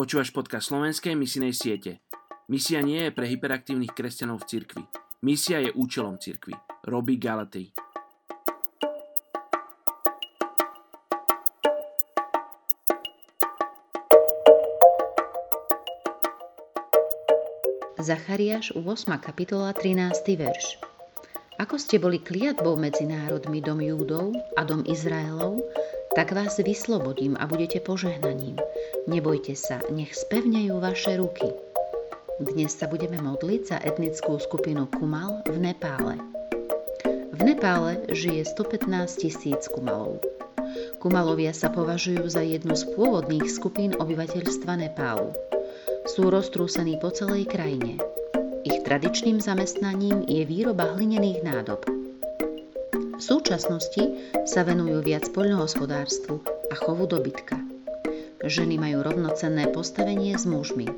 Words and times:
Počúvaš 0.00 0.32
podcast 0.32 0.72
slovenskej 0.72 1.12
misijnej 1.12 1.52
siete. 1.52 2.00
Misia 2.48 2.80
nie 2.80 3.04
je 3.04 3.12
pre 3.12 3.28
hyperaktívnych 3.28 3.92
kresťanov 3.92 4.40
v 4.40 4.48
cirkvi. 4.48 4.84
Misia 5.20 5.60
je 5.60 5.76
účelom 5.76 6.16
cirkvi. 6.16 6.56
Robí 6.88 7.20
Galatej. 7.20 7.68
Zachariáš 18.00 18.72
8. 18.72 19.20
kapitola 19.20 19.76
13. 19.76 20.16
verš. 20.40 20.80
Ako 21.60 21.76
ste 21.76 22.00
boli 22.00 22.24
kliatbou 22.24 22.72
medzi 22.80 23.04
národmi 23.04 23.60
dom 23.60 23.84
Júdov 23.84 24.32
a 24.56 24.64
dom 24.64 24.80
Izraelov, 24.88 25.60
tak 26.20 26.36
vás 26.36 26.60
vyslobodím 26.60 27.32
a 27.40 27.48
budete 27.48 27.80
požehnaním. 27.80 28.60
Nebojte 29.08 29.56
sa, 29.56 29.80
nech 29.88 30.12
spevnejú 30.12 30.76
vaše 30.76 31.16
ruky. 31.16 31.48
Dnes 32.36 32.76
sa 32.76 32.92
budeme 32.92 33.24
modliť 33.24 33.60
za 33.64 33.80
etnickú 33.80 34.36
skupinu 34.36 34.84
Kumal 34.92 35.40
v 35.48 35.56
Nepále. 35.56 36.20
V 37.32 37.40
Nepále 37.40 38.04
žije 38.12 38.52
115 38.52 39.16
tisíc 39.16 39.64
Kumalov. 39.72 40.20
Kumalovia 41.00 41.56
sa 41.56 41.72
považujú 41.72 42.28
za 42.28 42.44
jednu 42.44 42.76
z 42.76 42.84
pôvodných 42.92 43.48
skupín 43.48 43.96
obyvateľstva 43.96 44.76
Nepálu. 44.76 45.32
Sú 46.04 46.28
roztrúsení 46.28 47.00
po 47.00 47.08
celej 47.16 47.48
krajine. 47.48 47.96
Ich 48.68 48.84
tradičným 48.84 49.40
zamestnaním 49.40 50.28
je 50.28 50.44
výroba 50.44 50.84
hlinených 51.00 51.40
nádob. 51.48 51.99
V 53.20 53.28
súčasnosti 53.28 54.00
sa 54.48 54.64
venujú 54.64 55.04
viac 55.04 55.28
poľnohospodárstvu 55.36 56.40
a 56.72 56.74
chovu 56.80 57.04
dobytka. 57.04 57.60
Ženy 58.40 58.80
majú 58.80 59.04
rovnocenné 59.04 59.68
postavenie 59.76 60.32
s 60.40 60.48
mužmi. 60.48 60.88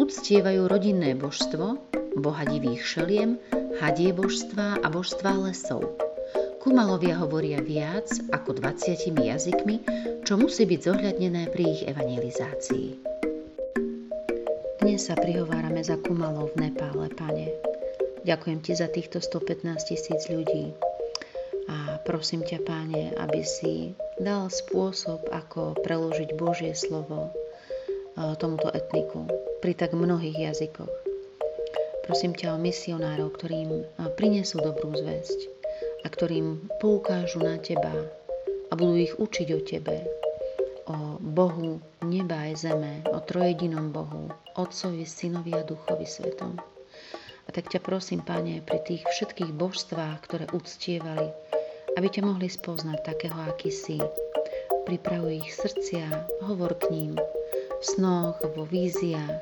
Uctievajú 0.00 0.64
rodinné 0.64 1.12
božstvo, 1.12 1.76
boha 2.16 2.48
divých 2.48 2.80
šeliem, 2.80 3.36
hadie 3.76 4.16
božstva 4.16 4.80
a 4.80 4.86
božstva 4.88 5.36
lesov. 5.44 5.84
Kumalovia 6.64 7.20
hovoria 7.20 7.60
viac 7.60 8.08
ako 8.32 8.64
20 8.64 9.12
jazykmi, 9.12 9.84
čo 10.24 10.40
musí 10.40 10.64
byť 10.64 10.80
zohľadnené 10.80 11.52
pri 11.52 11.64
ich 11.76 11.84
evangelizácii. 11.84 12.88
Dnes 14.80 15.12
sa 15.12 15.12
prihovárame 15.12 15.84
za 15.84 16.00
Kumalov 16.00 16.56
v 16.56 16.72
Nepále, 16.72 17.12
pane. 17.12 17.52
Ďakujem 18.24 18.58
ti 18.64 18.72
za 18.72 18.88
týchto 18.88 19.20
115 19.20 19.92
tisíc 19.92 20.24
ľudí. 20.32 20.72
A 21.68 21.98
prosím 22.04 22.44
ťa, 22.44 22.60
páne, 22.64 23.12
aby 23.16 23.40
si 23.40 23.96
dal 24.20 24.52
spôsob, 24.52 25.24
ako 25.32 25.80
preložiť 25.80 26.36
Božie 26.36 26.76
slovo 26.76 27.28
e, 27.28 27.30
tomuto 28.36 28.68
etniku 28.70 29.24
pri 29.64 29.72
tak 29.72 29.96
mnohých 29.96 30.52
jazykoch. 30.52 30.92
Prosím 32.04 32.36
ťa 32.36 32.54
o 32.54 32.60
misionárov, 32.60 33.32
ktorým 33.32 33.70
e, 33.80 33.84
prinesú 34.12 34.60
dobrú 34.60 34.92
zväzť 34.92 35.40
a 36.04 36.12
ktorým 36.12 36.68
poukážu 36.84 37.40
na 37.40 37.56
teba 37.56 37.92
a 38.68 38.72
budú 38.76 39.00
ich 39.00 39.16
učiť 39.16 39.48
o 39.56 39.60
tebe, 39.64 40.04
o 40.84 41.16
Bohu 41.16 41.80
neba 42.04 42.44
aj 42.44 42.68
zeme, 42.68 43.00
o 43.08 43.18
trojedinom 43.24 43.88
Bohu, 43.88 44.28
Otcovi, 44.54 45.08
Synovi 45.08 45.56
a 45.56 45.64
Duchovi 45.64 46.04
Svetom. 46.04 46.60
A 47.44 47.48
tak 47.52 47.72
ťa 47.72 47.80
prosím, 47.80 48.24
Pane, 48.24 48.64
pri 48.64 48.80
tých 48.84 49.04
všetkých 49.04 49.52
božstvách, 49.56 50.20
ktoré 50.24 50.44
uctievali, 50.52 51.32
aby 51.96 52.06
ťa 52.10 52.22
mohli 52.26 52.50
spoznať 52.50 52.98
takého, 53.06 53.38
aký 53.46 53.70
si. 53.70 53.98
Pripravuj 54.84 55.44
ich 55.44 55.50
srdcia, 55.54 56.06
hovor 56.44 56.76
k 56.76 56.92
ním, 56.92 57.12
v 57.80 57.84
snoch, 57.84 58.36
vo 58.54 58.68
víziách, 58.68 59.40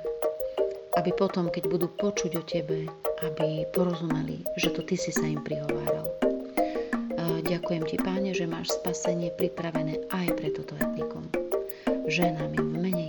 aby 1.01 1.11
potom, 1.17 1.49
keď 1.49 1.73
budú 1.73 1.89
počuť 1.99 2.33
o 2.39 2.43
Tebe, 2.45 2.87
aby 3.25 3.65
porozumeli, 3.73 4.45
že 4.61 4.71
to 4.71 4.85
Ty 4.85 4.97
si 5.01 5.11
sa 5.11 5.25
im 5.27 5.41
prihováral. 5.41 6.13
Ďakujem 7.43 7.85
Ti, 7.85 7.97
Páne, 8.01 8.31
že 8.33 8.49
máš 8.49 8.73
spasenie 8.81 9.29
pripravené 9.37 10.09
aj 10.09 10.27
pre 10.41 10.49
toto 10.57 10.73
etnikum. 10.79 11.29
Ženám 12.09 12.57
im 12.57 12.69
v 12.73 12.77
mene. 12.81 13.02